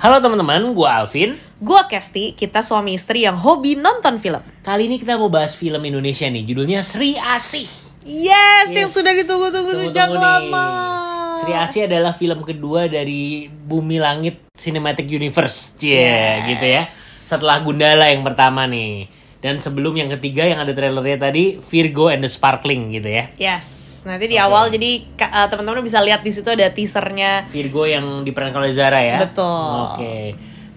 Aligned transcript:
Halo 0.00 0.16
teman-teman, 0.16 0.72
gue 0.72 0.88
Alvin. 0.88 1.36
Gua 1.60 1.84
Kesti, 1.84 2.32
kita 2.32 2.64
suami 2.64 2.96
istri 2.96 3.28
yang 3.28 3.36
hobi 3.36 3.76
nonton 3.76 4.16
film. 4.16 4.40
Kali 4.64 4.88
ini 4.88 4.96
kita 4.96 5.20
mau 5.20 5.28
bahas 5.28 5.52
film 5.52 5.76
Indonesia 5.84 6.24
nih, 6.24 6.40
judulnya 6.40 6.80
Sri 6.80 7.20
Asih. 7.20 7.68
Yes, 8.08 8.72
yang 8.72 8.88
Yes. 8.88 8.96
sudah 8.96 9.12
ditunggu-tunggu 9.12 9.76
sejak 9.76 10.08
lama. 10.08 10.66
Sri 11.44 11.52
Asih 11.52 11.84
adalah 11.84 12.16
film 12.16 12.40
kedua 12.48 12.88
dari 12.88 13.52
Bumi 13.52 14.00
Langit 14.00 14.48
Cinematic 14.56 15.04
Universe, 15.04 15.76
Cie, 15.76 16.00
Yes. 16.00 16.48
gitu 16.48 16.64
ya. 16.64 16.80
Setelah 17.36 17.60
Gundala 17.60 18.08
yang 18.08 18.24
pertama 18.24 18.64
nih. 18.64 19.04
Dan 19.40 19.56
sebelum 19.56 19.96
yang 19.96 20.12
ketiga 20.20 20.44
yang 20.44 20.60
ada 20.60 20.76
trailernya 20.76 21.16
tadi, 21.16 21.56
Virgo 21.56 22.12
and 22.12 22.20
the 22.20 22.28
Sparkling 22.28 22.92
gitu 22.92 23.08
ya. 23.08 23.32
Yes, 23.40 24.00
nanti 24.04 24.28
di 24.28 24.36
awal 24.36 24.68
jadi 24.68 25.00
uh, 25.16 25.48
teman-teman 25.48 25.80
bisa 25.80 25.96
lihat 26.04 26.20
di 26.20 26.28
situ 26.28 26.52
ada 26.52 26.68
teasernya. 26.68 27.48
Virgo 27.48 27.88
yang 27.88 28.20
diperankan 28.20 28.60
oleh 28.60 28.76
Zara 28.76 29.00
ya. 29.00 29.24
Betul. 29.24 29.96
Oke. 29.96 30.16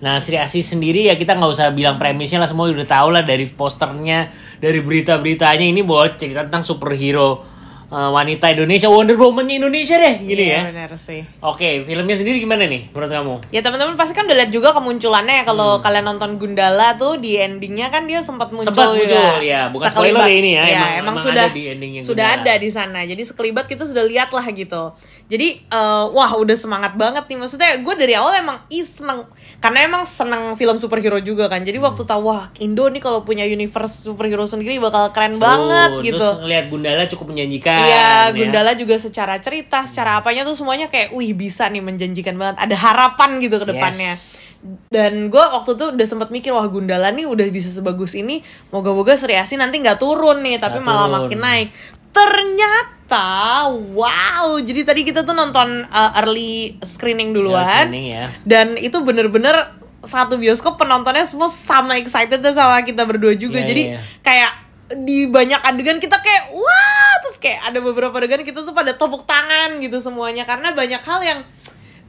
Nah 0.03 0.19
Sri 0.19 0.35
Asih 0.35 0.63
sendiri 0.67 1.07
ya 1.07 1.15
kita 1.15 1.35
nggak 1.35 1.51
usah 1.51 1.71
bilang 1.71 1.95
premisnya 1.95 2.39
lah 2.39 2.47
semua 2.51 2.67
udah 2.67 2.87
tahu 2.87 3.11
lah 3.11 3.23
dari 3.23 3.47
posternya, 3.47 4.31
dari 4.59 4.83
berita-beritanya 4.83 5.63
ini 5.63 5.79
buat 5.79 6.19
cerita 6.19 6.43
tentang 6.43 6.63
superhero 6.63 7.52
uh, 7.93 8.09
wanita 8.11 8.49
Indonesia, 8.49 8.89
Wonder 8.89 9.13
Woman 9.13 9.45
Indonesia 9.47 9.93
deh, 9.93 10.15
gini 10.19 10.49
Iya, 10.49 10.57
ya. 10.57 10.61
benar 10.67 10.91
sih. 10.97 11.21
Oke, 11.39 11.83
filmnya 11.83 12.15
sendiri 12.15 12.39
gimana 12.39 12.65
nih 12.65 12.89
menurut 12.89 13.11
kamu? 13.11 13.33
Ya 13.49 13.61
teman-teman 13.61 13.93
pasti 13.93 14.11
kan 14.11 14.25
udah 14.25 14.33
lihat 14.35 14.49
juga 14.49 14.73
kemunculannya 14.73 15.35
ya 15.35 15.45
kalau 15.45 15.69
Hmm. 15.73 15.83
kalian 15.83 16.05
nonton 16.07 16.31
Gundala 16.35 16.95
tuh 16.95 17.15
di 17.15 17.37
endingnya 17.37 17.87
kan 17.87 18.03
dia 18.03 18.19
sempat 18.19 18.49
muncul 18.49 18.65
Sempat 18.65 18.89
muncul, 18.89 19.05
juga. 19.05 19.37
ya. 19.39 19.69
Bukan 19.69 19.87
Sekelibat. 19.87 20.17
spoiler 20.17 20.25
ya 20.25 20.35
ini 20.35 20.51
ya, 20.51 20.63
Iya, 20.63 20.65
emang- 20.65 20.73
emang, 20.73 20.97
emang 20.97 21.15
sudah 21.21 21.43
ada 21.43 21.53
di 21.53 21.63
ending 21.67 21.91
yang 21.93 22.03
sudah 22.03 22.27
Gundala. 22.27 22.43
ada 22.43 22.53
di 22.57 22.69
sana. 22.69 22.99
Jadi 23.03 23.21
sekelibat 23.23 23.65
kita 23.67 23.83
sudah 23.83 24.03
lihat 24.03 24.29
lah 24.29 24.45
gitu. 24.47 24.83
Jadi 25.25 25.47
eh, 25.63 25.79
wah 26.09 26.31
udah 26.33 26.55
semangat 26.55 26.93
banget 26.93 27.25
nih 27.25 27.37
maksudnya 27.37 27.77
gue 27.77 27.93
dari 27.95 28.13
awal 28.13 28.33
emang 28.35 28.57
is 28.69 28.89
seneng 28.93 29.25
karena 29.59 29.79
emang 29.83 30.03
seneng 30.03 30.53
film 30.53 30.75
superhero 30.75 31.19
juga 31.19 31.45
kan. 31.45 31.61
Jadi 31.61 31.75
Hmm. 31.75 31.87
waktu 31.87 32.01
tahu 32.03 32.23
wah 32.25 32.49
Indo 32.57 32.85
nih 32.85 32.99
kalau 32.99 33.21
punya 33.21 33.43
universe 33.43 34.03
superhero 34.03 34.43
sendiri 34.43 34.79
bakal 34.79 35.11
keren 35.11 35.33
Seru. 35.33 35.43
banget 35.43 35.89
gitu. 36.03 36.17
Terus 36.19 36.39
ngeliat 36.39 36.65
Gundala 36.67 37.03
cukup 37.05 37.25
menjanjikan. 37.29 37.82
Iya, 37.85 38.31
ya. 38.31 38.35
Gundala 38.35 38.71
juga 38.73 38.95
secara 38.95 39.37
cerita, 39.43 39.83
secara 39.83 40.19
apanya 40.19 40.47
tuh 40.47 40.55
semuanya 40.55 40.87
kayak, 40.87 41.11
wih 41.11 41.35
bisa 41.35 41.67
nih 41.67 41.83
menjanjikan 41.83 42.35
banget. 42.39 42.57
Ada 42.63 42.75
harapan 42.79 43.39
gitu 43.43 43.59
ke 43.59 43.67
depannya. 43.69 44.13
Yes. 44.15 44.55
Dan 44.87 45.27
gue 45.27 45.43
waktu 45.43 45.75
itu 45.75 45.85
udah 45.91 46.07
sempat 46.07 46.31
mikir, 46.31 46.55
wah 46.55 46.63
Gundala 46.71 47.11
nih 47.11 47.27
udah 47.27 47.43
bisa 47.51 47.67
sebagus 47.67 48.15
ini. 48.15 48.39
Moga-moga 48.71 49.13
Sri 49.19 49.35
Asih 49.35 49.59
nanti 49.59 49.83
nggak 49.83 49.99
turun 49.99 50.39
nih, 50.39 50.55
tapi 50.57 50.79
Nggak 50.79 50.87
malah 50.87 51.07
turun. 51.11 51.15
makin 51.27 51.39
naik. 51.43 51.67
Ternyata, 52.13 53.27
wow. 53.69 54.47
Jadi 54.63 54.81
tadi 54.87 55.01
kita 55.03 55.27
tuh 55.27 55.35
nonton 55.35 55.83
uh, 55.89 56.11
early 56.23 56.79
screening 56.79 57.35
duluan. 57.35 57.67
screening 57.67 58.05
ya. 58.15 58.25
Dan 58.47 58.79
itu 58.79 59.03
bener-bener 59.03 59.75
satu 60.03 60.35
bioskop 60.35 60.75
penontonnya 60.75 61.23
semua 61.23 61.47
sama 61.47 61.95
excited 61.95 62.43
sama 62.53 62.79
kita 62.83 63.03
berdua 63.07 63.35
juga. 63.35 63.59
Iya, 63.63 63.67
Jadi 63.67 63.83
iya. 63.91 63.99
kayak 64.19 64.51
di 64.93 65.25
banyak 65.25 65.63
adegan 65.63 65.97
kita 65.97 66.19
kayak 66.21 66.53
wah 66.53 67.02
terus 67.23 67.39
kayak 67.39 67.63
ada 67.63 67.79
beberapa 67.79 68.11
adegan 68.13 68.43
kita 68.43 68.61
tuh 68.61 68.75
pada 68.75 68.91
tepuk 68.91 69.23
tangan 69.23 69.79
gitu 69.79 69.97
semuanya 69.97 70.43
karena 70.43 70.75
banyak 70.75 70.99
hal 70.99 71.23
yang 71.23 71.39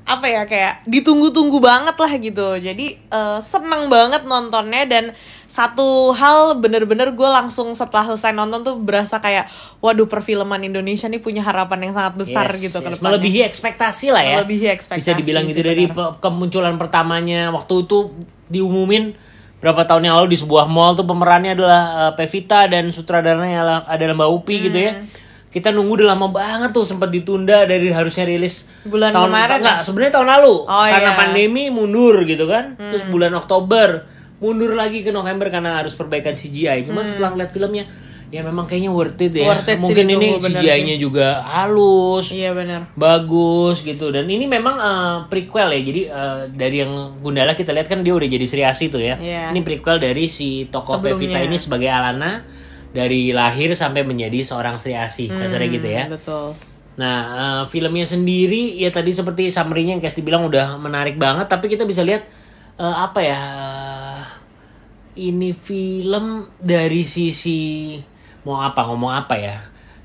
apa 0.05 0.29
ya 0.29 0.45
kayak 0.45 0.85
ditunggu-tunggu 0.85 1.65
banget 1.65 1.97
lah 1.97 2.13
gitu 2.21 2.61
jadi 2.61 2.87
eh, 3.01 3.39
seneng 3.41 3.89
banget 3.89 4.29
nontonnya 4.29 4.85
dan 4.85 5.05
satu 5.49 6.13
hal 6.13 6.61
bener-bener 6.61 7.15
gue 7.15 7.25
langsung 7.25 7.73
setelah 7.73 8.13
selesai 8.13 8.37
nonton 8.37 8.61
tuh 8.61 8.77
berasa 8.77 9.17
kayak 9.17 9.49
waduh 9.81 10.05
perfilman 10.05 10.61
Indonesia 10.61 11.09
nih 11.09 11.23
punya 11.23 11.41
harapan 11.41 11.89
yang 11.89 11.95
sangat 11.97 12.15
besar 12.21 12.47
Yes, 12.53 12.69
gitu 12.69 12.79
yes. 12.85 13.01
Melebihi 13.01 13.41
ekspektasi 13.49 14.07
lah 14.13 14.21
ya. 14.21 14.37
Melebihi 14.43 14.67
ekspektasi 14.77 15.01
Bisa 15.01 15.17
dibilang 15.17 15.49
gitu 15.49 15.63
dari 15.63 15.89
pe- 15.89 16.15
kemunculan 16.21 16.77
pertamanya 16.77 17.49
waktu 17.49 17.89
itu 17.89 18.13
diumumin 18.51 19.17
berapa 19.65 19.89
tahun 19.89 20.13
yang 20.13 20.21
lalu 20.21 20.37
di 20.37 20.39
sebuah 20.45 20.69
mall 20.69 20.93
tuh 20.93 21.09
pemerannya 21.09 21.57
adalah 21.57 21.83
uh, 21.97 22.13
Pevita 22.13 22.69
dan 22.69 22.93
sutradaranya 22.93 23.65
adalah, 23.65 23.79
adalah 23.89 24.13
Mbak 24.21 24.31
Upi 24.37 24.57
gitu 24.69 24.77
ya. 24.77 24.93
Hmm. 25.01 25.09
Kita 25.49 25.73
nunggu 25.73 26.05
udah 26.05 26.13
lama 26.13 26.29
banget 26.29 26.77
tuh 26.77 26.85
sempat 26.85 27.09
ditunda 27.09 27.65
dari 27.65 27.89
harusnya 27.89 28.27
rilis 28.29 28.69
Bulan 28.85 29.15
tahun 29.15 29.31
kemarin 29.33 29.59
enggak, 29.63 29.79
sebenarnya 29.87 30.13
tahun 30.21 30.29
lalu 30.37 30.55
Oh, 30.69 30.85
karena 30.85 31.01
iya. 31.01 31.13
Hmm. 31.17 31.21
pandemi 31.25 31.65
mundur 31.73 32.29
gitu 32.29 32.45
kan. 32.45 32.77
Terus 32.77 33.09
bulan 33.09 33.33
Oktober 33.33 34.05
mundur 34.45 34.77
lagi 34.77 35.01
ke 35.01 35.09
November 35.09 35.49
karena 35.49 35.81
harus 35.81 35.97
perbaikan 35.97 36.37
CGI. 36.37 36.85
Cuma 36.85 37.01
setelah 37.09 37.33
ngeliat 37.33 37.49
filmnya 37.49 37.89
ya 38.35 38.43
memang 38.43 38.67
kayaknya 38.67 38.91
worth 38.91 39.15
it 39.17 39.31
ya. 39.31 39.47
Hmm. 39.47 39.51
Worth 39.55 39.63
it 39.65 39.79
sih 39.79 39.83
Mungkin 39.87 40.07
ini 40.09 40.27
CGI-nya 40.35 40.97
juga 40.99 41.39
halus 41.47 42.35
iya 42.35 42.51
benar 42.51 42.91
bagus 42.95 43.79
gitu 43.81 44.11
dan 44.11 44.27
ini 44.27 44.45
memang 44.45 44.75
eh, 44.77 45.17
prequel 45.29 45.71
ya 45.71 45.81
jadi 45.81 46.03
eh, 46.05 46.41
dari 46.51 46.77
yang 46.83 46.93
Gundala 47.19 47.55
kita 47.55 47.71
lihat 47.71 47.87
kan 47.87 48.03
dia 48.03 48.11
udah 48.11 48.27
jadi 48.27 48.43
Sri 48.43 48.63
Asih 48.63 48.91
tuh 48.91 48.99
ya 48.99 49.15
Iya. 49.17 49.55
ini 49.55 49.63
prequel 49.63 49.97
dari 49.97 50.27
si 50.27 50.67
tokoh 50.67 50.99
Sebelumnya. 50.99 51.15
Pevita 51.15 51.39
ini 51.41 51.57
sebagai 51.57 51.87
Alana 51.87 52.43
dari 52.91 53.31
lahir 53.31 53.71
sampai 53.73 54.03
menjadi 54.03 54.43
seorang 54.43 54.77
Sri 54.77 54.93
Asih 54.93 55.31
kasarnya 55.31 55.69
gitu 55.69 55.87
ya 55.87 56.05
betul 56.11 56.59
nah 56.95 57.19
eh, 57.35 57.63
filmnya 57.67 58.03
sendiri 58.05 58.75
ya 58.75 58.91
tadi 58.91 59.11
seperti 59.11 59.47
summary-nya 59.49 59.95
yang 59.95 60.03
Kesti 60.03 60.23
bilang 60.23 60.43
udah 60.43 60.75
menarik 60.77 61.15
banget 61.15 61.47
tapi 61.47 61.67
kita 61.67 61.83
bisa 61.83 62.03
lihat 62.03 62.27
eh, 62.75 62.97
apa 62.97 63.21
ya 63.21 63.41
ini 65.15 65.55
film 65.55 66.27
dari 66.57 67.03
sisi 67.03 67.95
mau 68.45 68.61
apa 68.61 68.81
ngomong 68.87 69.13
apa 69.13 69.35
ya? 69.37 69.57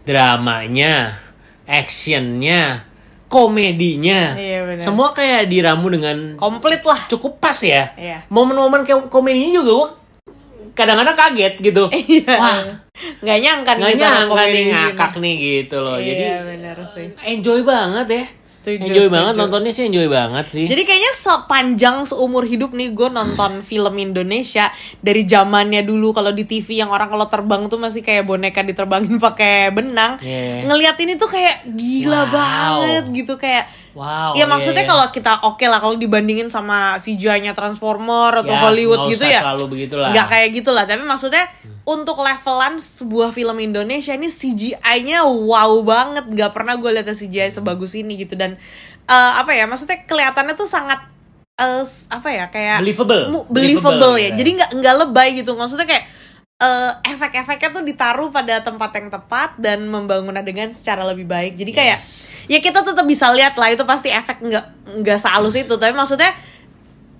Dramanya 0.07 1.13
actionnya 1.69 2.87
komedinya. 3.29 4.33
Iya, 4.33 4.59
benar. 4.65 4.81
semua 4.81 5.13
kayak 5.13 5.47
diramu 5.47 5.87
dengan 5.93 6.33
komplit 6.33 6.81
lah. 6.81 7.05
cukup 7.05 7.37
pas 7.37 7.55
ya. 7.61 7.93
Iya. 7.93 8.25
momen-momen 8.27 8.81
kayak 8.81 9.07
komedinya 9.13 9.61
juga 9.61 9.71
gua 9.71 9.89
kadang-kadang 10.73 11.15
kaget 11.15 11.53
gitu. 11.61 11.83
Iya. 12.09 12.35
wah. 12.35 12.59
Nggak 13.23 13.37
nyangka 13.39 13.71
nggak 13.79 13.95
nyangka 13.95 14.43
nih 14.43 14.65
ngakak 14.73 15.13
nih 15.21 15.33
gitu 15.39 15.77
loh. 15.79 15.95
Jadi 16.01 16.23
iya 16.25 16.37
benar 16.43 16.77
sih. 16.83 17.07
enjoy 17.23 17.63
banget 17.63 18.07
ya 18.11 18.25
Setuju, 18.75 18.85
enjoy 18.85 19.01
setuju. 19.01 19.15
banget 19.15 19.33
nontonnya 19.35 19.71
sih 19.71 19.83
enjoy 19.85 20.05
banget 20.05 20.45
sih 20.47 20.65
Jadi 20.65 20.81
kayaknya 20.83 21.11
sepanjang 21.13 21.95
seumur 22.03 22.43
hidup 22.43 22.71
nih 22.71 22.91
gue 22.91 23.09
nonton 23.09 23.61
film 23.61 23.95
Indonesia 23.95 24.69
dari 24.99 25.23
zamannya 25.23 25.81
dulu 25.81 26.11
kalau 26.11 26.29
di 26.29 26.43
TV 26.43 26.79
yang 26.79 26.89
orang 26.89 27.07
kalau 27.07 27.25
terbang 27.25 27.65
tuh 27.65 27.77
masih 27.77 27.99
kayak 27.99 28.23
boneka 28.23 28.61
diterbangin 28.61 29.17
pakai 29.17 29.71
benang. 29.71 30.19
Iya. 30.19 30.65
Ngeliat 30.65 30.97
ini 30.99 31.15
tuh 31.15 31.27
kayak 31.27 31.65
gila 31.65 32.19
Wow. 32.19 32.27
banget 32.29 33.03
gitu 33.15 33.33
kayak 33.35 33.65
wow 33.91 34.31
ya 34.31 34.41
iya, 34.41 34.45
maksudnya 34.45 34.83
iya. 34.83 34.89
kalau 34.89 35.05
kita 35.07 35.33
oke 35.43 35.65
lah 35.65 35.77
kalau 35.77 35.95
dibandingin 35.95 36.45
sama 36.45 36.97
CGI-nya 36.97 37.51
Transformer 37.51 38.41
atau 38.41 38.49
Ya, 38.49 38.61
Hollywood 38.61 39.09
gitu 39.09 39.23
ya. 39.23 39.41
selalu 39.41 39.65
begitulah. 39.67 40.09
Nggak 40.09 40.27
kayak 40.27 40.49
gitulah, 40.53 40.83
tapi 40.83 41.01
maksudnya 41.01 41.45
untuk 41.83 42.17
levelan 42.19 42.77
sebuah 42.77 43.29
film 43.29 43.57
Indonesia 43.57 44.13
ini 44.13 44.29
CGI-nya 44.29 45.25
wow 45.25 45.73
banget. 45.81 46.25
Nggak 46.25 46.51
pernah 46.51 46.77
gue 46.77 46.89
lihat 46.91 47.07
CGI 47.07 47.49
sebagus 47.49 47.93
ini 47.93 48.13
gitu 48.15 48.33
dan 48.33 48.55
eh, 49.05 49.31
apa 49.35 49.51
ya? 49.51 49.65
Maksudnya 49.65 50.05
kelihatannya 50.05 50.53
tuh 50.53 50.65
sangat 50.65 51.01
eh, 51.55 51.83
apa 52.09 52.29
ya? 52.29 52.45
Kayak 52.47 52.85
Believable. 52.85 53.23
mu- 53.27 53.45
Believable, 53.47 53.97
believable, 53.97 54.15
ya. 54.15 54.29
gitu. 54.29 54.37
Jadi 54.37 54.49
nggak 54.55 54.69
nggak 54.75 54.95
lebay 55.01 55.29
gitu. 55.35 55.51
Maksudnya 55.53 55.85
kayak 55.85 56.05
eh, 56.59 56.91
efek-efeknya 57.15 57.69
tuh 57.71 57.83
ditaruh 57.87 58.29
pada 58.29 58.59
tempat 58.59 58.91
yang 58.99 59.07
tepat 59.07 59.55
dan 59.55 59.87
membangun 59.87 60.35
adegan 60.35 60.69
secara 60.69 61.07
lebih 61.07 61.25
baik. 61.25 61.55
Jadi 61.55 61.71
kayak 61.71 61.97
ya 62.51 62.59
kita 62.59 62.83
tetap 62.83 63.05
bisa 63.07 63.31
lihat 63.31 63.55
lah 63.55 63.71
itu 63.71 63.83
pasti 63.87 64.11
efek 64.11 64.43
nggak 64.43 64.65
nggak 64.99 65.17
sehalus 65.19 65.55
itu. 65.55 65.73
Tapi 65.79 65.95
maksudnya 65.95 66.35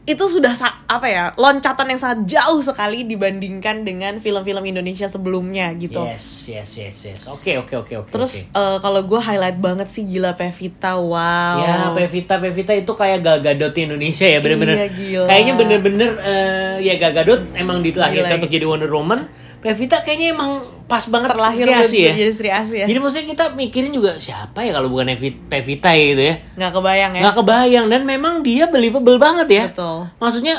itu 0.09 0.25
sudah 0.25 0.51
sa- 0.51 0.81
apa 0.83 1.05
ya 1.05 1.23
loncatan 1.37 1.85
yang 1.87 2.01
sangat 2.01 2.19
jauh 2.27 2.57
sekali 2.59 3.05
dibandingkan 3.05 3.85
dengan 3.85 4.17
film-film 4.17 4.65
Indonesia 4.65 5.05
sebelumnya 5.05 5.69
gitu. 5.77 6.01
yes 6.01 6.49
yes 6.49 6.69
yes 6.75 6.97
yes 7.05 7.19
oke 7.29 7.45
oke 7.61 7.73
oke 7.77 7.93
oke 7.95 8.09
Terus 8.09 8.49
oke. 8.49 8.57
eh, 8.57 8.77
kalau 8.79 9.05
gue 9.05 9.21
highlight 9.21 9.59
banget 9.59 9.85
sih 9.85 10.01
gila 10.01 10.33
Pevita, 10.33 10.97
wow. 10.97 11.57
Ya, 11.59 11.75
Pevita, 11.93 12.41
Pevita 12.41 12.73
itu 12.73 12.89
kayak 12.89 13.21
Gal 13.21 13.37
Gadot 13.39 13.75
Indonesia 13.75 14.25
ya, 14.25 14.39
bener-bener. 14.39 14.75
Iya, 14.75 14.87
gila. 14.89 15.25
Kayaknya 15.27 15.53
bener-bener 15.53 16.09
eh, 16.19 16.75
ya 16.81 16.93
Gal 16.97 17.13
Gadot 17.13 17.41
emang 17.53 17.85
dilahirkan 17.85 18.33
Gila. 18.33 18.39
untuk 18.41 18.49
jadi 18.49 18.65
Wonder 18.65 18.89
Woman. 18.89 19.29
Pevita 19.59 19.99
kayaknya 19.99 20.33
emang 20.33 20.78
pas 20.89 21.05
banget 21.05 21.29
terlahir 21.29 21.61
Sri 21.61 21.71
Asih 21.71 22.01
ya. 22.01 22.13
jadi 22.17 22.31
Sri 22.33 22.49
Asih 22.49 22.77
ya. 22.81 22.85
Jadi 22.89 22.97
maksudnya 22.97 23.27
kita 23.29 23.45
mikirin 23.53 23.91
juga 23.93 24.17
siapa 24.17 24.65
ya 24.65 24.73
kalau 24.73 24.89
bukan 24.89 25.13
Evi- 25.13 25.37
Pevita 25.39 25.93
ya 25.93 26.03
gitu 26.09 26.23
ya. 26.25 26.35
Nggak 26.57 26.71
kebayang 26.73 27.11
ya. 27.13 27.21
Nggak 27.21 27.35
kebayang 27.37 27.85
dan 27.87 28.01
memang 28.03 28.33
dia 28.41 28.65
believable 28.65 29.15
banget 29.15 29.47
ya. 29.47 29.63
Betul. 29.69 30.09
Maksudnya 30.17 30.55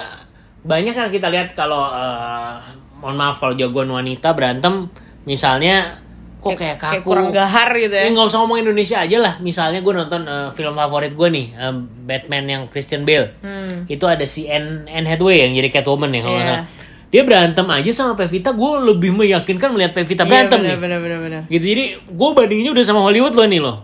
banyak 0.61 0.95
kan 0.95 1.11
kita 1.11 1.27
lihat 1.29 1.51
kalau 1.53 1.83
eh, 1.85 2.55
mohon 2.97 3.17
maaf 3.17 3.37
kalau 3.37 3.53
jagoan 3.53 3.91
wanita 3.91 4.31
berantem 4.31 4.87
misalnya 5.25 5.99
kok 6.41 6.57
kayak, 6.57 6.81
kaku. 6.81 6.93
kayak 6.95 7.05
kurang 7.05 7.29
gahar 7.31 7.69
gitu 7.75 7.93
ya. 7.93 8.07
Ya 8.07 8.11
nggak 8.11 8.27
usah 8.27 8.39
ngomong 8.41 8.59
Indonesia 8.61 8.97
aja 8.97 9.19
lah. 9.19 9.35
Misalnya 9.41 9.81
gue 9.81 9.93
nonton 9.93 10.23
eh, 10.25 10.49
film 10.55 10.73
favorit 10.73 11.13
gue 11.13 11.29
nih, 11.29 11.47
eh, 11.53 11.75
Batman 12.07 12.45
yang 12.47 12.63
Christian 12.67 13.05
Bale. 13.05 13.37
Hmm. 13.43 13.85
Itu 13.85 14.07
ada 14.07 14.25
si 14.25 14.47
Anne, 14.47 14.87
Anne 14.87 15.05
Hathaway 15.05 15.43
yang 15.43 15.53
jadi 15.53 15.69
Catwoman 15.75 16.09
ya 16.11 16.23
kalau 16.23 16.39
nggak 16.39 16.61
Iya. 16.61 16.79
Dia 17.11 17.23
berantem 17.27 17.67
aja 17.67 17.91
sama 17.91 18.15
Pevita, 18.15 18.55
gue 18.55 18.71
lebih 18.95 19.11
meyakinkan 19.11 19.75
melihat 19.75 19.93
Pevita 19.99 20.23
Iya, 20.23 20.31
berantem 20.31 20.59
bener, 20.63 20.71
nih. 20.71 20.79
bener, 20.79 20.99
bener, 21.03 21.19
bener. 21.19 21.43
Gitu 21.51 21.65
jadi 21.67 21.85
gue 22.07 22.29
bandinginnya 22.35 22.73
udah 22.73 22.85
sama 22.87 23.01
Hollywood 23.03 23.35
loh 23.35 23.47
nih 23.51 23.61
loh. 23.61 23.77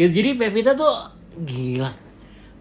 Gitu 0.00 0.10
jadi 0.16 0.28
Pevita 0.40 0.72
tuh 0.72 0.92
gila 1.44 1.92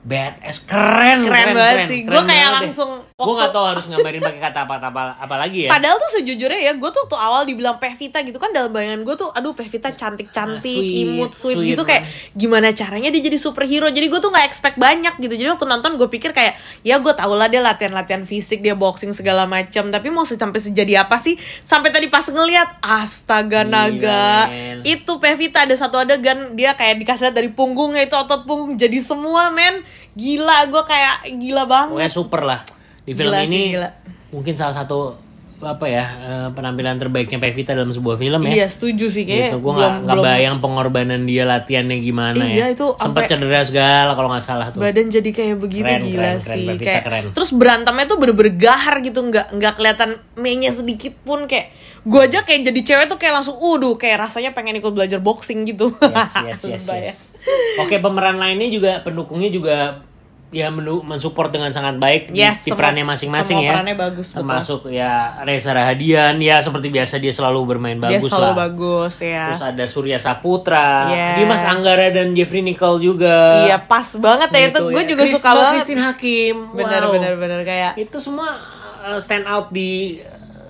badass 0.04 0.63
keren 0.63 1.24
Keren 1.24 1.48
banget 1.56 1.77
sih. 1.92 2.00
Gua 2.07 2.24
kayak 2.24 2.50
langsung 2.63 3.08
gue 3.19 3.33
nggak 3.36 3.51
tahu 3.51 3.66
harus 3.68 3.86
gambarin 3.92 4.24
pakai 4.24 4.39
kata 4.39 4.60
apa 4.63 4.75
apa 4.80 5.01
apa 5.19 5.36
lagi 5.36 5.68
ya 5.68 5.69
Padahal 5.69 6.00
tuh 6.00 6.12
sejujurnya 6.19 6.60
ya, 6.60 6.74
gue 6.80 6.89
tuh 6.89 7.04
waktu 7.04 7.18
awal 7.19 7.44
dibilang 7.44 7.75
Pevita 7.75 8.24
gitu 8.24 8.39
kan 8.39 8.56
dalam 8.56 8.71
bayangan 8.71 9.04
gue 9.04 9.16
tuh, 9.19 9.27
aduh 9.36 9.51
Pevita 9.51 9.92
cantik-cantik, 9.92 10.60
Ah, 10.60 10.83
sweet, 10.83 11.04
imut, 11.04 11.31
sweet, 11.36 11.56
sweet 11.60 11.69
gitu 11.75 11.83
kayak 11.83 12.07
gimana 12.31 12.71
caranya 12.71 13.12
dia 13.12 13.19
jadi 13.19 13.36
superhero. 13.36 13.92
Jadi 13.92 14.07
gue 14.07 14.19
tuh 14.24 14.31
nggak 14.31 14.48
expect 14.48 14.80
banyak 14.80 15.19
gitu. 15.19 15.36
Jadi 15.36 15.50
waktu 15.51 15.68
nonton 15.68 16.00
gue 16.00 16.07
pikir 16.07 16.31
kayak 16.31 16.56
ya 16.81 16.98
gue 17.04 17.13
tau 17.13 17.36
lah 17.36 17.51
dia 17.51 17.60
latihan-latihan 17.60 18.24
fisik, 18.24 18.63
dia 18.63 18.74
boxing 18.74 19.12
segala 19.12 19.44
macam. 19.44 19.92
Tapi 19.92 20.07
mau 20.07 20.24
sampai 20.24 20.60
sejadi 20.63 21.04
apa 21.04 21.19
sih? 21.19 21.36
Sampai 21.62 21.92
tadi 21.92 22.07
pas 22.07 22.24
ngeliat, 22.24 22.80
astaga 22.80 23.68
Gila, 23.68 23.72
naga, 23.72 24.48
men. 24.48 24.77
itu 24.88 25.12
Pevita 25.19 25.68
ada 25.68 25.75
satu 25.75 26.00
adegan 26.00 26.56
dia 26.56 26.74
kayak 26.74 27.04
dikasih 27.04 27.30
lihat 27.30 27.36
dari 27.36 27.51
punggungnya 27.51 28.07
itu 28.07 28.15
otot 28.15 28.48
punggung 28.48 28.80
jadi 28.80 28.98
semua 29.04 29.51
men. 29.51 29.83
Gila, 30.15 30.72
gue 30.72 30.83
kayak 30.88 31.36
gila 31.38 31.63
banget. 31.68 31.89
pokoknya 31.95 32.12
super 32.12 32.44
lah 32.48 32.78
di 33.09 33.13
film 33.17 33.33
Gila 33.33 33.41
sih, 33.41 33.50
ini 33.50 33.61
gila. 33.73 33.89
mungkin 34.29 34.53
salah 34.53 34.75
satu 34.77 35.17
apa 35.59 35.91
ya 35.91 36.06
eh, 36.23 36.47
penampilan 36.56 36.95
terbaiknya 36.95 37.35
Pevita 37.35 37.75
dalam 37.75 37.91
sebuah 37.91 38.15
film 38.15 38.47
ya 38.47 38.63
Iya 38.63 38.67
setuju 38.71 39.11
sih 39.11 39.27
kayak 39.27 39.51
gitu 39.51 39.57
gue 39.59 39.73
nggak 39.75 40.07
nggak 40.07 40.17
bayang 40.23 40.56
pengorbanan 40.63 41.27
dia 41.27 41.44
latihannya 41.44 42.00
gimana 42.00 42.39
Iya, 42.39 42.56
ya 42.56 42.65
itu 42.71 42.95
sempat 42.95 43.27
cedera 43.27 43.59
segala 43.67 44.15
kalau 44.15 44.31
nggak 44.31 44.45
salah 44.45 44.71
tuh 44.71 44.79
badan 44.79 45.11
jadi 45.11 45.27
kayak 45.27 45.59
begitu 45.59 45.83
Keren, 45.83 46.07
gila 46.07 46.15
keren, 46.15 46.39
keren, 46.39 46.56
sih 46.56 46.63
Pevita 46.63 46.83
kayak 46.88 47.03
keren. 47.03 47.23
terus 47.35 47.51
berantemnya 47.51 48.06
tuh 48.07 48.17
bener-bener 48.23 48.56
gahar 48.56 48.95
gitu 49.03 49.19
nggak 49.19 49.47
nggak 49.59 49.73
kelihatan 49.75 50.09
mainnya 50.39 50.71
sedikit 50.71 51.12
pun 51.27 51.44
kayak 51.44 51.75
gue 52.07 52.21
aja 52.23 52.39
kayak 52.47 52.63
jadi 52.71 52.79
cewek 52.79 53.05
tuh 53.12 53.19
kayak 53.19 53.33
langsung 53.35 53.59
uduh 53.59 54.00
kayak 54.00 54.23
rasanya 54.23 54.55
pengen 54.55 54.79
ikut 54.79 54.95
belajar 54.95 55.19
boxing 55.19 55.67
gitu 55.67 55.91
yes 56.00 56.31
yes 56.39 56.39
yes, 56.47 56.59
Sumpah 56.63 56.95
ya. 56.95 57.12
yes. 57.12 57.19
oke 57.75 58.00
pemeran 58.00 58.39
lainnya 58.39 58.71
juga 58.71 59.03
pendukungnya 59.03 59.51
juga 59.51 60.07
ya 60.51 60.68
menu- 60.68 61.01
mensupport 61.01 61.50
dengan 61.50 61.69
sangat 61.69 61.96
baik 61.96 62.22
di- 62.30 62.42
Yes, 62.42 62.60
di, 62.60 62.69
semua- 62.69 62.81
perannya 62.81 63.06
masing-masing 63.06 63.57
ya 63.60 63.69
perannya 63.72 63.94
bagus, 63.94 64.28
betul. 64.28 64.38
termasuk 64.40 64.80
ya 64.90 65.13
Reza 65.40 65.72
Rahadian 65.72 66.36
ya 66.38 66.57
seperti 66.57 66.90
biasa 66.90 67.16
dia 67.16 67.30
selalu 67.30 67.60
bermain 67.68 67.96
dia 67.96 68.18
bagus 68.18 68.28
selalu 68.28 68.46
lah 68.48 68.56
bagus 68.60 69.13
ya 69.19 69.46
terus 69.48 69.62
ada 69.63 69.86
Surya 69.86 70.18
Saputra 70.18 70.90
Yes. 71.07 71.36
Dimas 71.38 71.62
Anggara 71.62 72.10
dan 72.10 72.34
Jeffrey 72.34 72.60
Nicole 72.60 72.98
juga 73.00 73.62
iya 73.63 73.78
pas 73.78 74.10
banget 74.16 74.50
ya 74.50 74.62
itu 74.66 74.80
Gitu 74.80 74.90
gue 74.90 75.04
ya. 75.04 75.07
juga 75.07 75.24
Christ- 75.24 75.36
suka 75.38 75.50
banget 75.51 75.74
Christine 75.75 76.01
Hakim 76.01 76.56
bener 76.74 77.01
Wow. 77.01 77.13
bener 77.13 77.34
bener 77.36 77.60
kayak 77.62 77.92
itu 77.96 78.18
semua 78.18 78.57
uh, 79.01 79.18
stand 79.18 79.46
out 79.46 79.69
di 79.69 80.18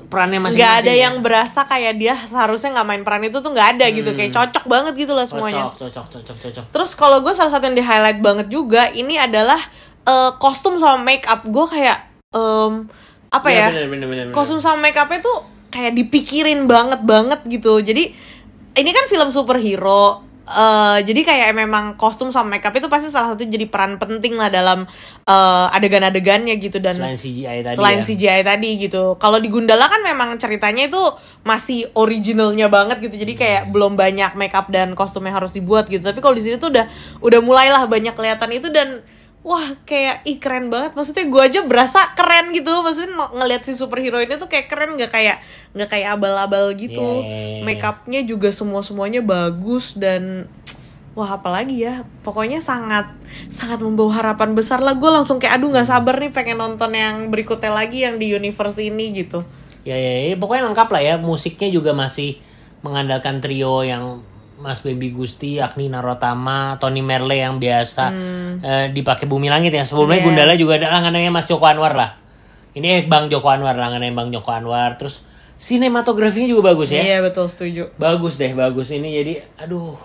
perannya 0.09 0.41
masing-masing 0.41 0.57
nggak 0.65 0.75
ada 0.81 0.93
ya. 0.93 1.01
yang 1.05 1.15
berasa 1.21 1.59
kayak 1.69 1.93
dia 2.01 2.17
seharusnya 2.25 2.81
nggak 2.81 2.87
main 2.89 3.03
peran 3.05 3.21
itu 3.29 3.37
tuh 3.39 3.53
nggak 3.53 3.77
ada 3.77 3.85
gitu 3.93 4.09
kayak 4.17 4.33
cocok 4.33 4.65
banget 4.65 4.93
gitu 4.97 5.13
lah 5.13 5.29
semuanya. 5.29 5.69
Cocok 5.69 5.93
cocok 5.93 6.05
cocok 6.09 6.37
cocok. 6.49 6.65
Terus 6.73 6.91
kalau 6.97 7.21
gue 7.21 7.33
salah 7.37 7.53
satu 7.53 7.69
yang 7.69 7.77
di 7.77 7.85
highlight 7.85 8.19
banget 8.19 8.49
juga 8.49 8.89
ini 8.89 9.21
adalah 9.21 9.61
eh, 10.03 10.31
kostum 10.41 10.81
sama 10.81 10.97
make 11.05 11.29
up 11.29 11.45
gue 11.45 11.65
kayak 11.69 12.09
em, 12.33 12.89
apa 13.29 13.47
Iya, 13.53 13.57
ya? 13.61 13.67
bener, 13.69 13.85
bener, 13.93 14.07
bener, 14.09 14.25
bener. 14.29 14.35
kostum 14.35 14.57
sama 14.57 14.81
make 14.89 14.97
upnya 14.97 15.21
tuh 15.21 15.45
kayak 15.69 15.93
dipikirin 15.93 16.65
banget 16.65 17.05
banget 17.05 17.39
gitu. 17.45 17.77
Jadi 17.77 18.09
ini 18.73 18.89
kan 18.89 19.05
film 19.05 19.29
superhero 19.29 20.25
eh, 20.49 20.97
jadi 21.05 21.21
kayak 21.21 21.49
memang 21.53 21.93
kostum 21.95 22.33
sama 22.33 22.57
make 22.57 22.65
up 22.65 22.73
itu 22.73 22.89
pasti 22.89 23.13
salah 23.13 23.33
satu 23.33 23.45
jadi 23.45 23.69
peran 23.69 24.01
penting 24.01 24.33
lah 24.35 24.49
dalam 24.49 24.89
eh, 25.29 25.75
adegan-adegannya 25.77 26.57
gitu 26.57 26.81
dan 26.81 26.97
selain 26.97 27.17
CGI 27.17 27.61
tadi 27.61 27.75
selain 27.77 27.99
ya. 28.01 28.05
CGI 28.05 28.41
tadi 28.41 28.69
gitu. 28.81 29.15
Kalau 29.21 29.37
di 29.37 29.47
Gundala 29.47 29.85
kan 29.85 30.01
memang 30.01 30.35
ceritanya 30.41 30.89
itu 30.89 31.01
masih 31.45 31.87
originalnya 31.95 32.67
banget 32.67 32.99
gitu. 33.05 33.15
Jadi 33.15 33.33
kayak 33.37 33.63
belum 33.69 33.95
banyak 33.95 34.35
makeup 34.35 34.67
dan 34.73 34.97
kostum 34.97 35.23
yang 35.29 35.37
harus 35.37 35.53
dibuat 35.53 35.87
gitu. 35.87 36.01
Tapi 36.01 36.19
kalau 36.19 36.35
di 36.35 36.43
sini 36.43 36.57
tuh 36.57 36.73
udah 36.73 36.85
udah 37.21 37.39
mulailah 37.39 37.85
banyak 37.85 38.13
kelihatan 38.17 38.49
itu 38.51 38.67
dan 38.73 39.05
wah 39.49 39.73
kayak 39.81 40.21
ih 40.29 40.37
keren 40.37 40.69
banget. 40.69 40.93
Maksudnya 40.93 41.25
gue 41.25 41.41
aja 41.41 41.59
berasa 41.65 42.13
keren 42.13 42.53
gitu. 42.53 42.69
Maksudnya 42.85 43.17
ng- 43.17 43.33
ngelihat 43.41 43.65
si 43.65 43.73
superhero 43.73 44.21
ini 44.21 44.37
tuh 44.37 44.45
kayak 44.45 44.69
keren 44.69 44.93
nggak 44.93 45.09
kayak 45.09 45.41
nggak 45.73 45.89
kayak 45.89 46.13
abal-abal 46.13 46.69
gitu. 46.77 47.25
Yeah, 47.25 47.25
yeah, 47.25 47.49
yeah. 47.57 47.65
Makeupnya 47.65 48.21
juga 48.29 48.53
semua 48.53 48.85
semuanya 48.85 49.25
bagus 49.25 49.97
dan 49.97 50.45
Wah 51.17 51.35
apalagi 51.35 51.83
ya, 51.83 52.07
pokoknya 52.23 52.63
sangat 52.63 53.11
sangat 53.49 53.81
membawa 53.81 54.23
harapan 54.23 54.55
besar 54.55 54.79
lah. 54.79 54.95
Gue 54.95 55.09
langsung 55.09 55.41
kayak 55.41 55.59
aduh 55.59 55.73
nggak 55.73 55.89
sabar 55.89 56.15
nih 56.21 56.31
pengen 56.31 56.61
nonton 56.61 56.95
yang 56.95 57.27
berikutnya 57.33 57.73
lagi 57.73 58.07
yang 58.07 58.21
di 58.21 58.31
universe 58.31 58.79
ini 58.79 59.11
gitu. 59.11 59.43
Ya, 59.83 59.97
ya, 59.97 60.31
ya, 60.31 60.37
pokoknya 60.39 60.69
lengkap 60.71 60.87
lah 60.87 61.01
ya. 61.01 61.13
Musiknya 61.17 61.73
juga 61.73 61.91
masih 61.97 62.39
mengandalkan 62.85 63.41
trio 63.43 63.83
yang 63.83 64.23
Mas 64.59 64.79
Baby 64.79 65.09
Gusti, 65.09 65.57
Agni 65.57 65.87
Narotama, 65.87 66.75
Tony 66.75 66.99
Merle 66.99 67.39
yang 67.39 67.57
biasa 67.57 68.05
eh, 68.59 68.85
dipakai 68.89 69.23
Bumi 69.23 69.47
Langit 69.47 69.71
ya. 69.71 69.81
Sebelumnya 69.81 70.19
Hmm. 70.19 70.25
Iya. 70.25 70.35
Gundala 70.35 70.53
juga 70.53 70.73
ada 70.75 70.87
langganannya 70.91 71.31
Mas 71.31 71.45
Joko 71.45 71.63
Anwar 71.63 71.93
lah. 71.93 72.19
Ini 72.69 73.05
Bang 73.05 73.27
Joko 73.27 73.47
Anwar, 73.47 73.73
langganannya 73.73 74.11
Bang 74.11 74.29
Joko 74.29 74.51
Anwar. 74.51 74.95
Terus 74.95 75.23
sinematografinya 75.55 76.47
juga 76.47 76.69
bagus 76.69 76.89
ya. 76.89 76.99
Iya 77.01 77.17
betul 77.21 77.45
setuju. 77.45 77.91
Bagus 77.95 78.35
deh, 78.35 78.51
bagus 78.51 78.89
ini 78.89 79.09
jadi 79.13 79.33
aduh. 79.57 79.95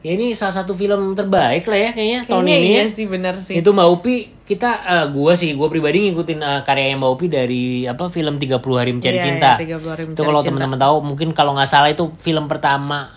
Ya 0.00 0.12
ini 0.12 0.36
salah 0.36 0.52
satu 0.54 0.76
film 0.76 1.16
terbaik 1.16 1.64
lah 1.64 1.80
ya 1.80 1.90
kayaknya 1.90 2.20
tahun 2.28 2.44
Kayaknya 2.44 2.60
ini 2.60 2.68
iya 2.70 2.84
ya. 2.84 2.92
sih 2.92 3.06
bener 3.08 3.34
sih. 3.40 3.56
Itu 3.56 3.72
Mbak 3.72 3.88
Upi, 3.90 4.14
kita 4.44 4.70
eh, 4.84 5.06
gua 5.08 5.32
sih, 5.32 5.56
gua 5.56 5.66
pribadi 5.66 6.04
ngikutin 6.04 6.38
eh, 6.38 6.60
karyanya 6.60 7.00
Mbak 7.00 7.10
Upi 7.10 7.26
dari 7.26 7.62
apa 7.84 8.12
film 8.12 8.36
30 8.36 8.60
Hari 8.60 8.92
Mencari 8.92 9.16
Iya, 9.16 9.24
Cinta. 9.24 9.50
iya, 9.56 9.80
30 9.80 9.88
Hari 9.88 10.02
itu 10.02 10.10
Mencari 10.12 10.26
kalau 10.26 10.38
Cinta. 10.38 10.48
teman-teman 10.52 10.76
tahu, 10.78 10.96
mungkin 11.02 11.28
kalau 11.32 11.56
nggak 11.56 11.64
salah 11.66 11.88
itu 11.88 12.12
film 12.20 12.44
pertama 12.44 13.16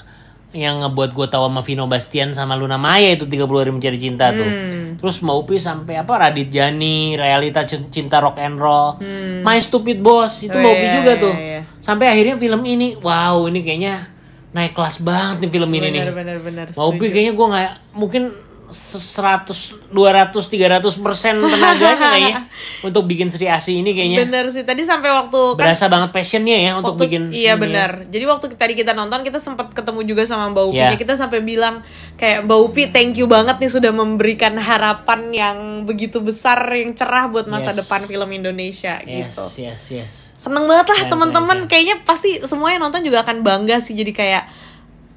yang 0.58 0.82
ngebuat 0.82 1.14
gue 1.14 1.28
tahu 1.30 1.44
sama 1.46 1.62
Vino 1.62 1.86
Bastian 1.86 2.34
sama 2.34 2.58
Luna 2.58 2.82
Maya 2.82 3.14
itu 3.14 3.30
30 3.30 3.46
Hari 3.46 3.72
Mencari 3.78 3.98
Cinta 4.02 4.34
tuh. 4.34 4.42
Hmm. 4.42 4.98
Terus 4.98 5.22
Mbak 5.22 5.36
Upi 5.46 5.56
sampai 5.62 6.02
apa 6.02 6.14
Radit 6.18 6.50
Jani, 6.50 7.14
Realita 7.14 7.62
Cinta 7.70 8.18
Rock 8.18 8.42
and 8.42 8.58
Roll, 8.58 8.98
My 9.46 9.62
Stupid 9.62 10.02
Boss 10.02 10.42
itu 10.42 10.58
Hmm. 10.58 10.66
Oh, 10.66 10.74
Upi 10.74 10.82
iya, 10.82 10.96
juga 10.98 11.12
iya, 11.14 11.22
tuh. 11.22 11.34
iya. 11.38 11.62
Sampai 11.78 12.10
akhirnya 12.10 12.42
film 12.42 12.66
ini, 12.66 12.98
wow 12.98 13.46
ini 13.46 13.62
kayaknya 13.62 14.10
naik 14.58 14.74
kelas 14.74 15.06
banget 15.06 15.46
nih 15.46 15.52
film 15.54 15.70
ini 15.78 15.88
nih. 15.94 16.02
Bener 16.10 16.16
bener 16.18 16.38
bener. 16.42 16.66
Mau 16.74 16.90
Upi 16.90 17.06
kayaknya 17.14 17.34
gue 17.38 17.48
nggak 17.54 17.70
mungkin 17.94 18.24
100, 18.68 19.88
200, 19.90 20.30
300 20.36 20.84
persen 21.00 21.40
tenaganya 21.40 21.96
kayaknya 22.06 22.38
untuk 22.88 23.04
bikin 23.04 23.28
Sri 23.28 23.46
Asi 23.46 23.80
ini 23.80 23.92
kayaknya 23.92 24.20
Bener 24.22 24.46
sih. 24.48 24.62
Tadi 24.62 24.84
sampai 24.84 25.08
waktu 25.10 25.40
kan 25.54 25.64
berasa 25.66 25.88
banget 25.88 26.12
passionnya 26.12 26.58
ya 26.58 26.72
untuk 26.76 26.94
waktu- 26.94 27.04
bikin 27.06 27.22
iya 27.32 27.54
ini. 27.54 27.62
benar 27.62 27.92
jadi 28.06 28.26
waktu 28.26 28.52
tadi 28.54 28.74
kita 28.74 28.92
nonton 28.92 29.22
kita 29.22 29.38
sempat 29.38 29.72
ketemu 29.72 30.04
juga 30.06 30.24
sama 30.24 30.50
Mbak 30.50 30.66
Upi 30.68 30.78
Iya. 30.78 30.96
kita 30.96 31.14
sampai 31.14 31.40
bilang 31.40 31.82
kayak 32.16 32.44
Mbak 32.44 32.60
Upi 32.62 32.84
thank 32.90 33.16
you 33.16 33.26
banget 33.26 33.56
nih 33.58 33.72
sudah 33.72 33.90
memberikan 33.90 34.54
harapan 34.54 35.22
yang 35.30 35.58
begitu 35.84 36.20
besar 36.20 36.60
yang 36.70 36.92
cerah 36.92 37.28
buat 37.28 37.46
masa 37.46 37.72
Yes. 37.72 37.80
depan 37.80 38.04
film 38.04 38.30
Indonesia 38.30 39.00
Yes, 39.00 39.32
gitu 39.32 39.44
yes, 39.60 39.82
yes. 39.90 40.12
seneng 40.36 40.66
banget 40.66 40.88
lah 40.88 41.02
teman-teman 41.08 41.66
kayaknya 41.66 42.04
pasti 42.04 42.38
semua 42.42 42.70
yang 42.70 42.82
nonton 42.82 43.02
juga 43.02 43.22
akan 43.22 43.42
bangga 43.42 43.80
sih 43.80 43.94
jadi 43.94 44.12
kayak 44.12 44.44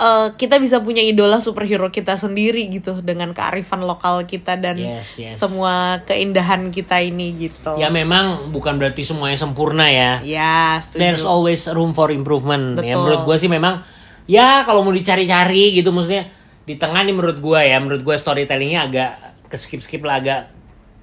eh, 0.00 0.26
kita 0.34 0.56
bisa 0.56 0.80
punya 0.80 1.04
idola 1.04 1.36
superhero 1.38 1.92
kita 1.92 2.16
sendiri 2.16 2.64
gitu 2.66 3.04
dengan 3.04 3.30
kearifan 3.30 3.84
lokal 3.84 4.24
kita 4.24 4.56
dan 4.56 4.80
Yes, 4.80 5.20
yes. 5.20 5.36
semua 5.36 6.00
keindahan 6.02 6.72
kita 6.72 6.98
ini 6.98 7.36
gitu 7.38 7.76
Ya 7.76 7.92
memang 7.92 8.48
bukan 8.48 8.80
berarti 8.80 9.04
semuanya 9.04 9.36
sempurna 9.36 9.86
ya. 9.86 10.24
ya 10.24 10.80
setuju 10.80 10.98
There's 10.98 11.24
always 11.24 11.68
room 11.68 11.92
for 11.92 12.08
improvement. 12.08 12.80
Ya 12.80 12.96
Betul. 12.96 13.04
menurut 13.04 13.22
gue 13.28 13.36
sih 13.36 13.50
memang 13.52 13.84
ya 14.24 14.64
kalau 14.64 14.80
mau 14.80 14.90
dicari-cari 14.90 15.76
gitu 15.76 15.90
maksudnya 15.90 16.32
di 16.64 16.74
tengah 16.74 17.02
nih 17.02 17.12
menurut 17.12 17.36
gue 17.36 17.60
ya 17.60 17.76
menurut 17.76 18.00
gue 18.00 18.14
storytellingnya 18.14 18.80
agak 18.86 19.10
ke 19.50 19.56
skip 19.58 19.82
skip 19.82 20.00
lah 20.00 20.22
agak 20.22 20.46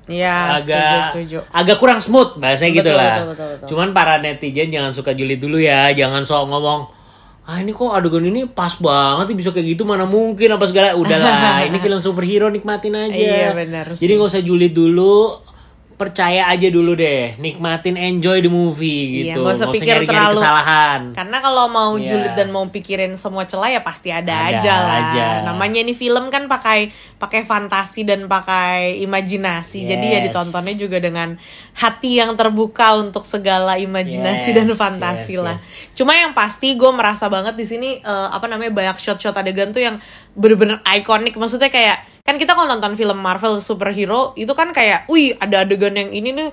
ya 0.07 0.55
agak 0.55 0.63
setuju 0.63 0.97
setuju 1.11 1.37
agak 1.51 1.75
kurang 1.75 1.99
smooth 1.99 2.39
bahasanya 2.39 2.71
Betul, 2.71 2.79
gitu 2.79 2.91
lah. 2.95 3.11
betul, 3.11 3.27
betul, 3.27 3.47
betul. 3.51 3.67
Cuman 3.75 3.87
para 3.91 4.15
netizen 4.17 4.71
jangan 4.71 4.95
suka 4.95 5.11
julid 5.11 5.43
dulu 5.43 5.59
ya, 5.59 5.91
jangan 5.91 6.23
sok 6.23 6.47
ngomong 6.47 6.87
ah 7.47 7.63
ini 7.63 7.71
kok 7.71 7.95
adegan 7.95 8.27
ini 8.27 8.43
pas 8.43 8.75
banget 8.75 9.31
bisa 9.31 9.55
kayak 9.55 9.79
gitu 9.79 9.87
mana 9.87 10.03
mungkin 10.03 10.51
apa 10.51 10.67
segala. 10.67 10.99
Udahlah 10.99 11.63
ini 11.71 11.79
film 11.79 11.95
superhero 12.03 12.51
nikmatin 12.51 12.91
aja. 12.91 13.15
Iya, 13.15 13.55
benar 13.55 13.95
sih. 13.95 14.03
jadi 14.03 14.19
nggak 14.19 14.29
usah 14.35 14.43
julid 14.43 14.75
dulu 14.75 15.46
percaya 15.97 16.45
aja 16.45 16.69
dulu 16.69 16.93
deh 16.93 17.33
nikmatin 17.35 17.97
enjoy 17.97 18.37
the 18.37 18.47
movie 18.47 19.25
Iya, 19.25 19.33
gitu 19.33 19.41
usah 19.41 19.65
Nggak 19.65 19.73
pikir 19.73 19.85
nyari-nyari 19.97 20.13
terlalu- 20.13 20.37
kesalahan 20.37 21.01
Karena 21.11 21.37
kalau 21.39 21.65
mau 21.67 21.91
Iya. 21.93 22.05
julid 22.05 22.33
dan 22.33 22.49
mau 22.49 22.65
pikirin 22.65 23.13
semua 23.13 23.43
celah 23.43 23.69
ya 23.71 23.81
pasti 23.81 24.09
ada, 24.09 24.29
Ada 24.29 24.61
aja 24.61 24.73
lah. 24.77 24.97
aja. 25.03 25.27
Namanya 25.43 25.81
ini 25.81 25.91
film 25.91 26.29
kan 26.29 26.45
pakai 26.45 26.89
pakai 27.17 27.41
fantasi 27.43 28.05
dan 28.05 28.25
pakai 28.27 29.01
imajinasi. 29.01 29.89
Jadi 29.89 30.05
ya 30.07 30.21
Yes. 30.21 30.29
ditontonnya 30.29 30.75
juga 30.75 30.97
dengan 30.97 31.33
hati 31.73 32.15
yang 32.15 32.37
terbuka 32.37 32.93
untuk 32.95 33.25
segala 33.25 33.75
imajinasi 33.75 34.49
Yes, 34.49 34.55
dan 34.55 34.69
fantasi 34.71 35.33
yes, 35.33 35.41
lah. 35.41 35.57
yes. 35.57 35.89
Cuma 35.93 36.13
yang 36.13 36.31
pasti 36.31 36.73
gue 36.73 36.91
merasa 36.91 37.25
banget 37.25 37.53
di 37.53 37.65
sini 37.65 37.89
eh, 37.97 38.27
apa 38.29 38.45
namanya 38.45 38.69
banyak 38.69 38.97
shot-shot 38.97 39.33
adegan 39.33 39.73
tuh 39.73 39.81
yang 39.81 39.97
bener-bener 40.37 40.77
ikonik. 40.85 41.33
Maksudnya 41.33 41.67
kayak 41.67 42.05
kan 42.21 42.37
kita 42.37 42.53
kalau 42.53 42.69
nonton 42.69 42.93
film 42.93 43.17
Marvel 43.17 43.57
superhero 43.59 44.31
itu 44.35 44.53
kan 44.53 44.69
kayak, 44.69 45.07
wih 45.07 45.33
ada 45.35 45.65
adegan 45.65 45.91
yang 45.91 46.11
ini 46.11 46.29
nih 46.31 46.49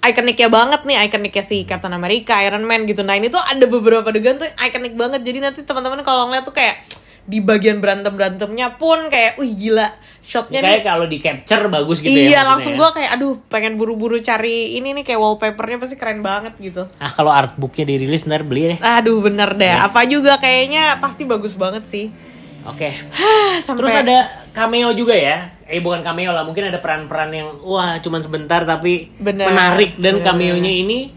ikoniknya 0.00 0.48
banget 0.48 0.80
nih 0.84 0.96
ikoniknya 1.02 1.42
si 1.42 1.64
Captain 1.64 1.90
America, 1.90 2.38
Iron 2.40 2.62
Man 2.62 2.84
gitu. 2.84 3.02
Nah 3.02 3.14
ini 3.14 3.26
tuh 3.26 3.40
ada 3.40 3.66
beberapa 3.66 4.06
adegan 4.06 4.36
tuh 4.36 4.48
ikonik 4.56 4.94
banget. 4.94 5.20
Jadi 5.20 5.38
nanti 5.38 5.60
teman-teman 5.60 6.00
kalau 6.00 6.28
ngeliat 6.28 6.44
tuh 6.44 6.54
kayak 6.54 6.86
di 7.20 7.38
bagian 7.38 7.78
berantem 7.78 8.10
berantemnya 8.10 8.74
pun 8.74 9.06
kayak, 9.06 9.36
wih 9.36 9.52
gila 9.52 9.92
shotnya 10.20 10.62
nih 10.62 10.78
Kayak 10.78 10.86
kalau 10.86 11.06
di 11.06 11.18
capture 11.18 11.64
bagus 11.68 11.98
gitu 11.98 12.10
ya. 12.10 12.26
iya 12.32 12.40
langsung 12.44 12.74
ya. 12.74 12.78
gue 12.78 12.88
kayak 12.92 13.10
aduh 13.12 13.34
pengen 13.46 13.74
buru-buru 13.74 14.20
cari 14.20 14.76
ini 14.76 14.92
nih 14.92 15.02
kayak 15.02 15.18
wallpapernya 15.18 15.78
pasti 15.78 15.96
keren 15.96 16.20
banget 16.20 16.54
gitu 16.56 16.86
Ah 16.96 17.10
kalau 17.10 17.28
artbooknya 17.28 17.84
dirilis 17.88 18.24
ntar 18.24 18.42
beli 18.42 18.70
deh. 18.70 18.78
aduh 18.78 19.18
bener 19.18 19.52
deh 19.52 19.66
Iya. 19.66 19.86
apa 19.86 20.00
juga 20.06 20.36
kayaknya 20.36 20.96
pasti 20.98 21.24
bagus 21.24 21.56
banget 21.56 21.82
sih 21.84 22.12
Oke. 22.62 22.92
Sampai- 23.58 23.80
Terus 23.80 23.94
ada 23.96 24.18
cameo 24.50 24.92
juga 24.92 25.12
ya. 25.12 25.48
Eh 25.64 25.78
bukan 25.78 26.00
cameo 26.00 26.30
lah, 26.30 26.42
mungkin 26.42 26.64
ada 26.64 26.76
peran-peran 26.76 27.30
yang 27.30 27.48
wah 27.60 27.96
cuman 27.96 28.18
sebentar 28.18 28.62
tapi 28.62 29.08
Bener. 29.14 29.46
menarik 29.46 29.94
dan 29.96 30.18
Bener. 30.18 30.24
cameo-nya 30.24 30.72
ini 30.72 31.14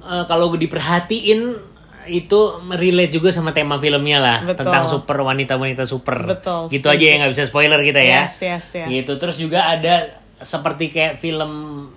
eh, 0.00 0.24
kalau 0.24 0.50
diperhatiin 0.50 1.72
itu 2.04 2.40
relate 2.68 3.08
juga 3.10 3.32
sama 3.32 3.50
tema 3.50 3.76
filmnya 3.76 4.18
lah 4.18 4.38
Betul. 4.44 4.60
tentang 4.60 4.84
super 4.84 5.16
wanita-wanita 5.18 5.84
super. 5.84 6.20
Betul, 6.28 6.68
Gitu 6.68 6.84
setuju. 6.84 6.92
aja 6.92 7.04
ya 7.06 7.14
nggak 7.16 7.32
bisa 7.32 7.44
spoiler 7.44 7.80
kita 7.80 7.96
ya. 7.98 8.22
yes 8.22 8.36
yes 8.38 8.64
yes 8.76 8.88
Gitu. 8.90 9.12
Terus 9.14 9.36
juga 9.38 9.64
ada 9.66 10.20
seperti 10.44 10.92
kayak 10.92 11.18
film 11.18 11.52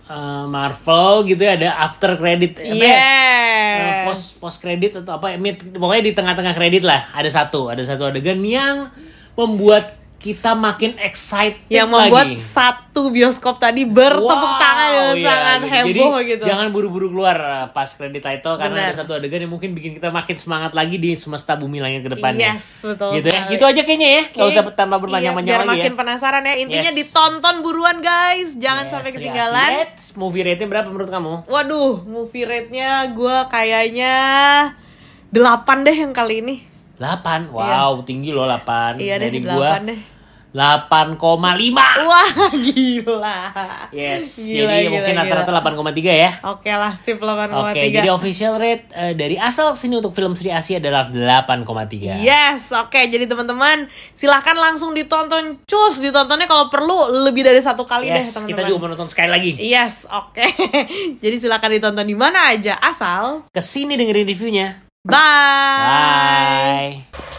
eh, 0.07 0.45
Marvel 0.47 1.27
gitu 1.27 1.43
ya 1.43 1.59
ada 1.59 1.69
after 1.83 2.15
credit 2.15 2.57
apa 2.57 2.73
ya? 2.73 2.87
yes. 2.87 3.47
Eh, 3.77 3.93
post 4.07 4.25
post 4.41 4.57
kredit 4.63 5.03
atau 5.03 5.19
apa 5.19 5.35
mid 5.37 5.59
pokoknya 5.75 6.03
di 6.09 6.13
tengah-tengah 6.15 6.53
kredit 6.55 6.83
lah. 6.87 7.11
Ada 7.13 7.29
satu 7.43 7.69
ada 7.69 7.83
satu 7.83 8.09
adegan 8.09 8.41
yang 8.41 8.89
membuat 9.37 9.93
kita 10.17 10.51
makin 10.51 10.97
excited 10.97 11.61
yang 11.67 11.85
membuat 11.87 12.25
lagi. 12.27 12.41
satu 12.41 13.07
bioskop 13.07 13.55
tadi 13.55 13.85
bertepuk 13.85 14.25
Wow, 14.25 14.57
tangan 14.57 14.89
dengan 14.89 15.13
iya, 15.13 15.29
sangat 15.29 15.59
gitu. 15.59 15.69
heboh 15.69 15.85
Jadi, 16.17 16.27
gitu 16.27 16.43
Jangan 16.43 16.65
buru-buru 16.69 17.07
keluar 17.07 17.37
uh, 17.37 17.65
pas 17.69 17.85
kredit 17.87 18.19
title 18.19 18.57
karena 18.57 18.77
ada 18.83 18.95
satu 18.95 19.13
adegan 19.13 19.39
yang 19.39 19.49
mungkin 19.49 19.71
bikin 19.71 19.93
kita 19.93 20.09
makin 20.09 20.33
semangat 20.33 20.73
lagi 20.73 20.97
di 20.97 21.13
semesta 21.13 21.53
bumi 21.53 21.77
langit 21.77 22.01
ke 22.01 22.11
depannya. 22.11 22.57
Yes, 22.57 22.81
betul 22.83 23.13
Gitu 23.13 23.29
ya. 23.29 23.41
Gitu 23.47 23.63
aja 23.63 23.81
kayaknya 23.83 24.09
ya. 24.11 24.23
Gak 24.27 24.47
usah 24.47 24.63
Iya, 24.65 24.97
berpanjang-panjang 24.97 25.45
biar 25.47 25.61
lagi 25.61 25.71
makin 25.71 25.93
ya. 25.93 25.97
penasaran 25.97 26.43
ya 26.43 26.55
intinya 26.57 26.89
Yes. 26.89 26.97
ditonton 26.97 27.55
buruan 27.61 27.97
guys 27.99 28.49
jangan 28.55 28.83
Yes, 28.83 28.91
sampai 28.91 29.11
ketinggalan 29.11 29.69
Rate, 29.71 30.01
movie 30.13 30.41
rate-nya 30.41 30.67
berapa 30.67 30.87
menurut 30.87 31.09
kamu? 31.09 31.33
waduh 31.45 32.01
movie 32.03 32.41
rate-nya 32.41 32.89
gue 33.07 33.37
kayaknya 33.47 34.15
8 35.29 35.37
deh 35.83 35.93
yang 35.95 36.11
kali 36.11 36.41
ini 36.41 36.55
8. 36.97 37.53
Wow, 37.53 38.01
tinggi 38.03 38.33
loh 38.33 38.45
8. 38.45 38.97
iya 38.97 39.21
deh 39.21 39.29
Dari 39.29 39.39
8 39.41 39.47
gua 39.47 39.69
deh 39.81 39.99
8,5. 40.57 42.07
wah 42.07 42.49
gila 42.65 43.39
Yes, 43.93 44.41
Gila, 44.41 44.73
jadi 44.73 44.89
gila, 44.89 44.93
mungkin 44.97 45.13
rata-rata 45.13 45.51
8,3 45.53 46.01
ya. 46.07 46.31
Oke 46.49 46.71
lah, 46.73 46.97
sip 46.97 47.21
8,3. 47.21 47.71
Oke, 47.71 47.81
jadi 47.93 48.09
official 48.09 48.57
rate 48.57 48.89
eh, 48.89 49.13
dari 49.13 49.37
asal 49.37 49.77
sini 49.77 50.01
untuk 50.01 50.15
film 50.15 50.33
Sri 50.33 50.49
Asia 50.49 50.81
adalah 50.81 51.11
8,3. 51.13 52.23
Yes, 52.23 52.73
oke. 52.73 52.97
Jadi 52.97 53.29
teman-teman, 53.29 53.85
silahkan 54.11 54.57
langsung 54.57 54.97
ditonton. 54.97 55.61
Cus, 55.63 56.01
ditontonnya 56.01 56.49
kalau 56.49 56.73
perlu 56.73 57.27
lebih 57.27 57.45
dari 57.45 57.61
satu 57.61 57.85
kali 57.85 58.09
deh, 58.09 58.17
Yes, 58.17 58.33
teman-teman. 58.33 58.49
kita 58.49 58.61
juga 58.65 58.79
menonton 58.89 59.07
sekali 59.11 59.29
lagi. 59.29 59.51
Yes, 59.61 60.09
oke. 60.09 60.41
jadi 61.23 61.35
silakan 61.37 61.69
ditonton 61.77 62.07
di 62.07 62.17
mana 62.17 62.55
aja, 62.55 62.79
asal. 62.81 63.45
Ke 63.51 63.61
sini 63.61 63.93
dengerin 63.93 64.25
reviewnya. 64.25 64.86
Bye. 65.07 67.03
Bye. 67.13 67.36